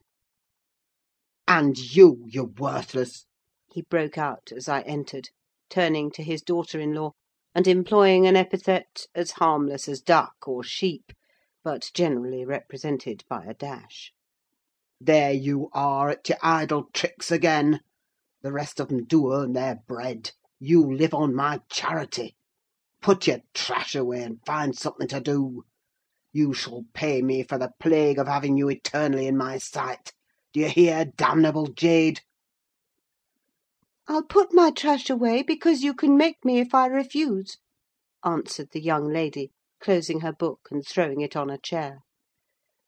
"And 1.46 1.78
you, 1.78 2.24
you 2.26 2.46
worthless—" 2.58 3.26
he 3.74 3.82
broke 3.82 4.18
out 4.18 4.50
as 4.56 4.70
I 4.70 4.80
entered, 4.84 5.28
turning 5.70 6.10
to 6.12 6.24
his 6.24 6.42
daughter 6.42 6.80
in 6.80 6.94
law, 6.94 7.12
and 7.54 7.68
employing 7.68 8.26
an 8.26 8.38
epithet 8.38 9.08
as 9.14 9.32
harmless 9.32 9.90
as 9.90 10.00
duck 10.00 10.36
or 10.48 10.64
sheep, 10.64 11.12
but 11.66 11.92
generally 11.94 12.46
represented 12.46 13.26
by 13.28 13.44
a 13.44 13.54
dash. 13.54 14.14
There 15.02 15.34
you 15.34 15.68
are 15.74 16.12
at 16.12 16.30
your 16.30 16.38
idle 16.42 16.88
tricks 16.94 17.30
again! 17.30 17.82
The 18.46 18.52
rest 18.54 18.80
of 18.80 18.92
'em 18.92 19.06
do 19.06 19.34
earn 19.34 19.54
their 19.54 19.82
bread: 19.88 20.30
you 20.60 20.86
live 20.96 21.16
on 21.16 21.34
my 21.34 21.62
charity. 21.68 22.36
Put 23.02 23.25
your 23.25 23.40
trash 23.56 23.96
away, 23.96 24.22
and 24.22 24.46
find 24.46 24.78
something 24.78 25.08
to 25.08 25.20
do. 25.20 25.64
You 26.32 26.54
shall 26.54 26.86
pay 26.94 27.24
me 27.24 27.42
for 27.42 27.58
the 27.58 27.72
plague 27.80 28.20
of 28.20 28.28
having 28.28 28.56
you 28.56 28.70
eternally 28.70 29.25
in 29.25 29.36
my 29.36 29.58
sight. 29.58 30.14
Do 30.54 30.60
you 30.60 30.70
hear, 30.70 31.06
damnable 31.06 31.66
jade?" 31.70 32.22
"I'll 34.08 34.22
put 34.22 34.54
my 34.54 34.70
trash 34.70 35.10
away, 35.10 35.42
because 35.42 35.82
you 35.82 35.96
can 35.96 36.16
make 36.16 36.46
me 36.46 36.60
if 36.60 36.75
I 36.75 36.86
refuse," 36.86 37.58
answered 38.24 38.70
the 38.74 38.80
young 38.80 39.12
lady, 39.12 39.54
closing 39.80 40.20
her 40.20 40.32
book 40.34 40.68
and 40.70 40.86
throwing 40.86 41.22
it 41.22 41.36
on 41.36 41.50
a 41.50 41.58
chair. 41.58 42.04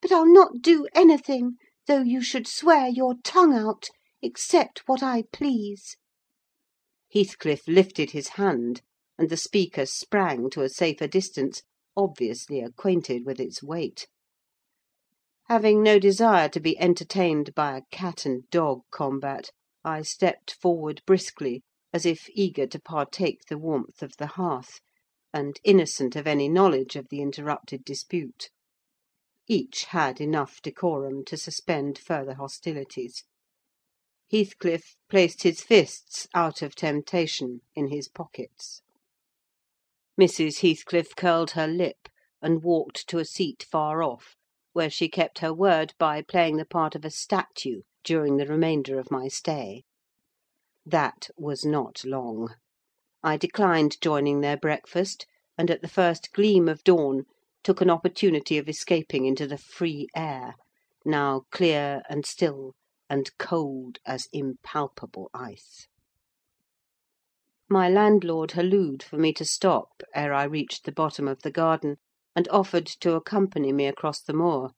"But 0.00 0.12
I'll 0.12 0.32
not 0.32 0.62
do 0.62 0.86
anything 0.94 1.56
though 1.88 2.02
you 2.02 2.22
should 2.22 2.46
swear 2.46 2.86
your 2.86 3.16
tongue 3.24 3.54
out, 3.54 3.88
except 4.20 4.82
what 4.86 5.02
I 5.02 5.22
please." 5.32 5.96
Heathcliff 7.12 7.68
lifted 7.68 8.10
his 8.10 8.28
hand, 8.30 8.82
and 9.16 9.30
the 9.30 9.36
speaker 9.36 9.86
sprang 9.86 10.50
to 10.50 10.62
a 10.62 10.68
safer 10.68 11.06
distance, 11.06 11.62
obviously 11.96 12.60
acquainted 12.60 13.24
with 13.24 13.40
its 13.40 13.62
weight. 13.62 14.06
Having 15.44 15.82
no 15.82 15.98
desire 15.98 16.48
to 16.50 16.60
be 16.60 16.78
entertained 16.78 17.54
by 17.54 17.76
a 17.76 17.82
cat 17.90 18.26
and 18.26 18.48
dog 18.50 18.82
combat, 18.90 19.50
I 19.82 20.02
stepped 20.02 20.52
forward 20.52 21.00
briskly, 21.06 21.62
as 21.92 22.04
if 22.04 22.28
eager 22.34 22.66
to 22.66 22.80
partake 22.80 23.46
the 23.48 23.56
warmth 23.56 24.02
of 24.02 24.16
the 24.18 24.26
hearth, 24.26 24.80
and 25.32 25.58
innocent 25.64 26.16
of 26.16 26.26
any 26.26 26.48
knowledge 26.48 26.96
of 26.96 27.08
the 27.08 27.22
interrupted 27.22 27.84
dispute. 27.84 28.50
Each 29.46 29.84
had 29.84 30.20
enough 30.20 30.60
decorum 30.60 31.24
to 31.24 31.36
suspend 31.36 31.98
further 31.98 32.34
hostilities. 32.34 33.24
Heathcliff 34.30 34.96
placed 35.08 35.42
his 35.42 35.62
fists, 35.62 36.28
out 36.34 36.60
of 36.60 36.74
temptation, 36.74 37.62
in 37.74 37.88
his 37.88 38.08
pockets. 38.08 38.82
Mrs. 40.20 40.60
Heathcliff 40.60 41.16
curled 41.16 41.52
her 41.52 41.66
lip, 41.66 42.08
and 42.42 42.62
walked 42.62 43.08
to 43.08 43.18
a 43.18 43.24
seat 43.24 43.66
far 43.70 44.02
off, 44.02 44.36
where 44.74 44.90
she 44.90 45.08
kept 45.08 45.38
her 45.38 45.54
word 45.54 45.94
by 45.98 46.20
playing 46.20 46.56
the 46.56 46.66
part 46.66 46.94
of 46.94 47.04
a 47.04 47.10
statue 47.10 47.82
during 48.04 48.36
the 48.36 48.46
remainder 48.46 48.98
of 48.98 49.10
my 49.10 49.28
stay. 49.28 49.84
That 50.84 51.30
was 51.36 51.64
not 51.64 52.04
long. 52.04 52.54
I 53.22 53.36
declined 53.36 54.00
joining 54.00 54.40
their 54.40 54.56
breakfast, 54.56 55.26
and 55.56 55.70
at 55.70 55.80
the 55.80 55.88
first 55.88 56.32
gleam 56.32 56.68
of 56.68 56.84
dawn 56.84 57.24
took 57.62 57.80
an 57.80 57.90
opportunity 57.90 58.58
of 58.58 58.68
escaping 58.68 59.24
into 59.24 59.46
the 59.46 59.58
free 59.58 60.06
air, 60.14 60.54
now 61.04 61.44
clear 61.50 62.02
and 62.08 62.26
still, 62.26 62.74
and 63.08 63.30
cold 63.38 63.98
as 64.04 64.28
impalpable 64.32 65.30
ice. 65.32 65.88
My 67.68 67.88
landlord 67.88 68.52
hallooed 68.52 69.02
for 69.02 69.16
me 69.16 69.32
to 69.34 69.44
stop 69.44 70.02
ere 70.14 70.32
I 70.32 70.44
reached 70.44 70.84
the 70.84 70.92
bottom 70.92 71.28
of 71.28 71.42
the 71.42 71.50
garden, 71.50 71.96
and 72.34 72.48
offered 72.48 72.86
to 72.86 73.14
accompany 73.14 73.72
me 73.72 73.86
across 73.86 74.20
the 74.20 74.32
moor. 74.32 74.70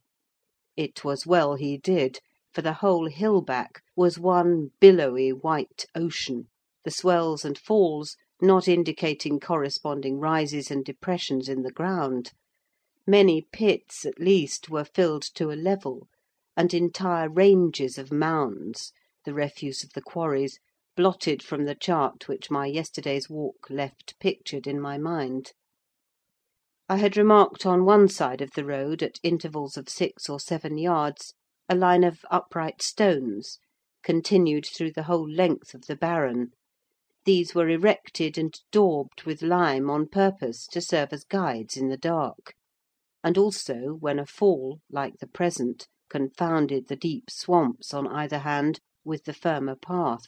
It 0.76 1.04
was 1.04 1.26
well 1.26 1.54
he 1.54 1.76
did, 1.76 2.20
for 2.52 2.62
the 2.62 2.74
whole 2.74 3.06
hill 3.06 3.40
back 3.40 3.82
was 3.96 4.18
one 4.18 4.70
billowy 4.80 5.32
white 5.32 5.86
ocean, 5.94 6.48
the 6.84 6.90
swells 6.90 7.44
and 7.44 7.58
falls 7.58 8.16
not 8.40 8.68
indicating 8.68 9.40
corresponding 9.40 10.18
rises 10.18 10.70
and 10.70 10.84
depressions 10.84 11.48
in 11.48 11.62
the 11.62 11.72
ground 11.72 12.32
many 13.10 13.42
pits, 13.52 14.04
at 14.04 14.20
least, 14.20 14.70
were 14.70 14.84
filled 14.84 15.22
to 15.22 15.50
a 15.50 15.58
level, 15.58 16.08
and 16.56 16.74
entire 16.74 17.28
ranges 17.28 17.96
of 17.96 18.10
mounds, 18.10 18.92
the 19.24 19.32
refuse 19.32 19.84
of 19.84 19.92
the 19.92 20.02
quarries, 20.02 20.58
blotted 20.96 21.42
from 21.42 21.64
the 21.64 21.76
chart 21.76 22.26
which 22.26 22.50
my 22.50 22.66
yesterday's 22.66 23.30
walk 23.30 23.68
left 23.70 24.18
pictured 24.18 24.66
in 24.66 24.80
my 24.80 24.98
mind. 24.98 25.52
I 26.88 26.96
had 26.96 27.16
remarked 27.16 27.64
on 27.64 27.84
one 27.84 28.08
side 28.08 28.40
of 28.40 28.50
the 28.56 28.64
road, 28.64 29.00
at 29.00 29.20
intervals 29.22 29.76
of 29.76 29.88
six 29.88 30.28
or 30.28 30.40
seven 30.40 30.76
yards, 30.76 31.34
a 31.68 31.76
line 31.76 32.02
of 32.02 32.24
upright 32.32 32.82
stones, 32.82 33.60
continued 34.02 34.66
through 34.66 34.92
the 34.92 35.04
whole 35.04 35.30
length 35.30 35.72
of 35.72 35.86
the 35.86 35.94
barren: 35.94 36.48
these 37.24 37.54
were 37.54 37.68
erected 37.68 38.36
and 38.36 38.58
daubed 38.72 39.22
with 39.22 39.40
lime 39.40 39.88
on 39.88 40.08
purpose 40.08 40.66
to 40.66 40.80
serve 40.80 41.12
as 41.12 41.22
guides 41.22 41.76
in 41.76 41.88
the 41.88 41.96
dark 41.96 42.54
and 43.22 43.36
also 43.36 43.94
when 44.00 44.18
a 44.18 44.26
fall, 44.26 44.80
like 44.90 45.18
the 45.18 45.26
present, 45.26 45.86
confounded 46.10 46.88
the 46.88 46.96
deep 46.96 47.30
swamps 47.30 47.94
on 47.94 48.04
either 48.08 48.40
hand 48.40 48.80
with 49.04 49.22
the 49.24 49.32
firmer 49.32 49.76
path; 49.76 50.26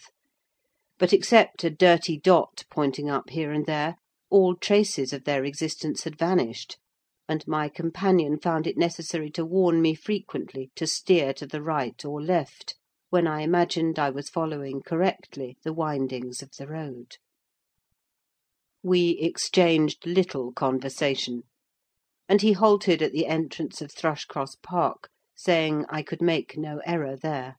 but 0.97 1.12
except 1.12 1.64
a 1.64 1.71
dirty 1.71 2.16
dot 2.16 2.64
pointing 2.71 3.11
up 3.11 3.31
here 3.31 3.51
and 3.51 3.66
there, 3.66 3.97
all 4.31 4.55
traces 4.55 5.12
of 5.12 5.25
their 5.25 5.45
existence 5.45 6.05
had 6.05 6.16
vanished, 6.16 6.79
and 7.29 7.47
my 7.49 7.68
companion 7.68 8.38
found 8.38 8.64
it 8.66 8.79
necessary 8.79 9.29
to 9.29 9.45
warn 9.45 9.83
me 9.83 9.92
frequently 9.92 10.71
to 10.77 10.87
steer 10.87 11.33
to 11.33 11.47
the 11.49 11.61
right 11.61 12.05
or 12.05 12.23
left, 12.23 12.77
when 13.11 13.27
I 13.27 13.40
imagined 13.40 13.99
I 13.99 14.11
was 14.11 14.31
following 14.31 14.83
correctly 14.83 15.59
the 15.64 15.73
windings 15.73 16.42
of 16.42 16.53
the 16.57 16.68
road. 16.68 17.16
We 18.85 19.18
exchanged 19.21 20.07
little 20.07 20.53
conversation 20.53 21.42
and 22.29 22.40
he 22.40 22.53
halted 22.53 23.03
at 23.03 23.11
the 23.11 23.27
entrance 23.27 23.83
of 23.83 23.90
Thrushcross 23.90 24.55
Park, 24.62 25.09
saying 25.35 25.87
I 25.88 26.03
could 26.03 26.21
make 26.21 26.59
no 26.59 26.83
error 26.85 27.16
there. 27.16 27.57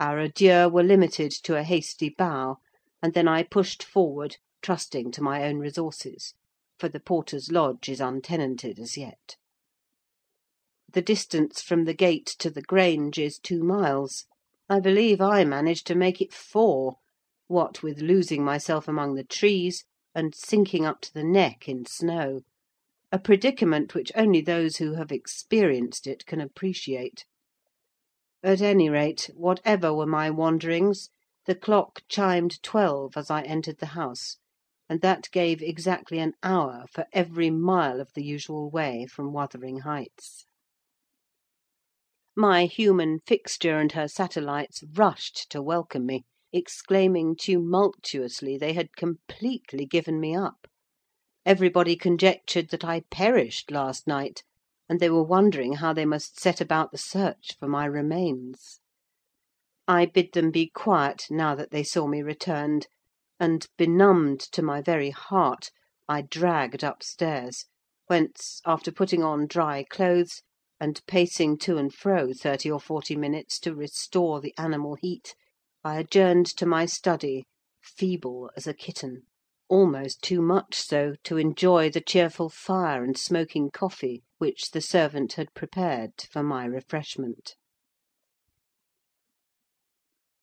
Our 0.00 0.18
adieux 0.18 0.68
were 0.68 0.82
limited 0.82 1.30
to 1.42 1.56
a 1.56 1.62
hasty 1.62 2.08
bow, 2.08 2.56
and 3.02 3.12
then 3.12 3.28
I 3.28 3.42
pushed 3.42 3.82
forward, 3.82 4.38
trusting 4.62 5.12
to 5.12 5.22
my 5.22 5.44
own 5.44 5.58
resources; 5.58 6.34
for 6.78 6.88
the 6.88 7.00
porter's 7.00 7.52
lodge 7.52 7.88
is 7.88 8.00
untenanted 8.00 8.78
as 8.78 8.96
yet. 8.96 9.36
The 10.88 11.02
distance 11.02 11.60
from 11.60 11.84
the 11.84 11.92
gate 11.92 12.26
to 12.38 12.48
the 12.50 12.62
Grange 12.62 13.18
is 13.18 13.38
two 13.38 13.62
miles: 13.62 14.24
I 14.68 14.80
believe 14.80 15.20
I 15.20 15.44
managed 15.44 15.86
to 15.88 15.94
make 15.94 16.22
it 16.22 16.32
four, 16.32 16.96
what 17.46 17.82
with 17.82 18.00
losing 18.00 18.42
myself 18.42 18.88
among 18.88 19.16
the 19.16 19.24
trees, 19.24 19.84
and 20.14 20.34
sinking 20.34 20.86
up 20.86 21.02
to 21.02 21.12
the 21.12 21.24
neck 21.24 21.68
in 21.68 21.84
snow 21.84 22.40
a 23.14 23.18
predicament 23.20 23.94
which 23.94 24.10
only 24.16 24.40
those 24.40 24.78
who 24.78 24.94
have 24.94 25.12
experienced 25.12 26.04
it 26.04 26.26
can 26.26 26.40
appreciate. 26.40 27.24
At 28.42 28.60
any 28.60 28.90
rate, 28.90 29.30
whatever 29.36 29.94
were 29.94 30.04
my 30.04 30.30
wanderings, 30.30 31.10
the 31.46 31.54
clock 31.54 32.02
chimed 32.08 32.60
twelve 32.60 33.16
as 33.16 33.30
I 33.30 33.42
entered 33.42 33.78
the 33.78 33.94
house, 33.94 34.38
and 34.88 35.00
that 35.02 35.28
gave 35.30 35.62
exactly 35.62 36.18
an 36.18 36.32
hour 36.42 36.86
for 36.92 37.04
every 37.12 37.50
mile 37.50 38.00
of 38.00 38.08
the 38.16 38.24
usual 38.24 38.68
way 38.68 39.06
from 39.06 39.32
Wuthering 39.32 39.82
Heights. 39.82 40.46
My 42.36 42.64
human 42.64 43.20
fixture 43.24 43.78
and 43.78 43.92
her 43.92 44.08
satellites 44.08 44.82
rushed 44.96 45.46
to 45.50 45.62
welcome 45.62 46.04
me, 46.04 46.24
exclaiming 46.52 47.36
tumultuously 47.38 48.58
they 48.58 48.72
had 48.72 48.96
completely 48.96 49.86
given 49.86 50.18
me 50.18 50.34
up. 50.34 50.66
Everybody 51.46 51.94
conjectured 51.94 52.70
that 52.70 52.84
I 52.84 53.00
perished 53.10 53.70
last 53.70 54.06
night, 54.06 54.42
and 54.88 54.98
they 54.98 55.10
were 55.10 55.22
wondering 55.22 55.74
how 55.74 55.92
they 55.92 56.06
must 56.06 56.40
set 56.40 56.58
about 56.58 56.90
the 56.90 56.96
search 56.96 57.54
for 57.60 57.68
my 57.68 57.84
remains. 57.84 58.80
I 59.86 60.06
bid 60.06 60.32
them 60.32 60.50
be 60.50 60.70
quiet 60.70 61.26
now 61.28 61.54
that 61.54 61.70
they 61.70 61.82
saw 61.82 62.06
me 62.06 62.22
returned, 62.22 62.86
and, 63.38 63.66
benumbed 63.76 64.40
to 64.52 64.62
my 64.62 64.80
very 64.80 65.10
heart, 65.10 65.70
I 66.08 66.22
dragged 66.22 66.82
upstairs, 66.82 67.66
whence, 68.06 68.62
after 68.64 68.90
putting 68.90 69.22
on 69.22 69.46
dry 69.46 69.84
clothes, 69.84 70.40
and 70.80 71.04
pacing 71.06 71.58
to 71.58 71.76
and 71.76 71.92
fro 71.92 72.32
thirty 72.32 72.70
or 72.70 72.80
forty 72.80 73.16
minutes 73.16 73.58
to 73.60 73.74
restore 73.74 74.40
the 74.40 74.54
animal 74.56 74.94
heat, 74.94 75.34
I 75.84 75.98
adjourned 75.98 76.46
to 76.56 76.64
my 76.64 76.86
study, 76.86 77.44
feeble 77.82 78.50
as 78.56 78.66
a 78.66 78.72
kitten 78.72 79.26
almost 79.68 80.22
too 80.22 80.42
much 80.42 80.74
so 80.74 81.14
to 81.24 81.36
enjoy 81.36 81.88
the 81.90 82.00
cheerful 82.00 82.48
fire 82.48 83.02
and 83.02 83.16
smoking 83.16 83.70
coffee 83.70 84.22
which 84.38 84.70
the 84.72 84.80
servant 84.80 85.34
had 85.34 85.54
prepared 85.54 86.12
for 86.30 86.42
my 86.42 86.64
refreshment. 86.64 87.56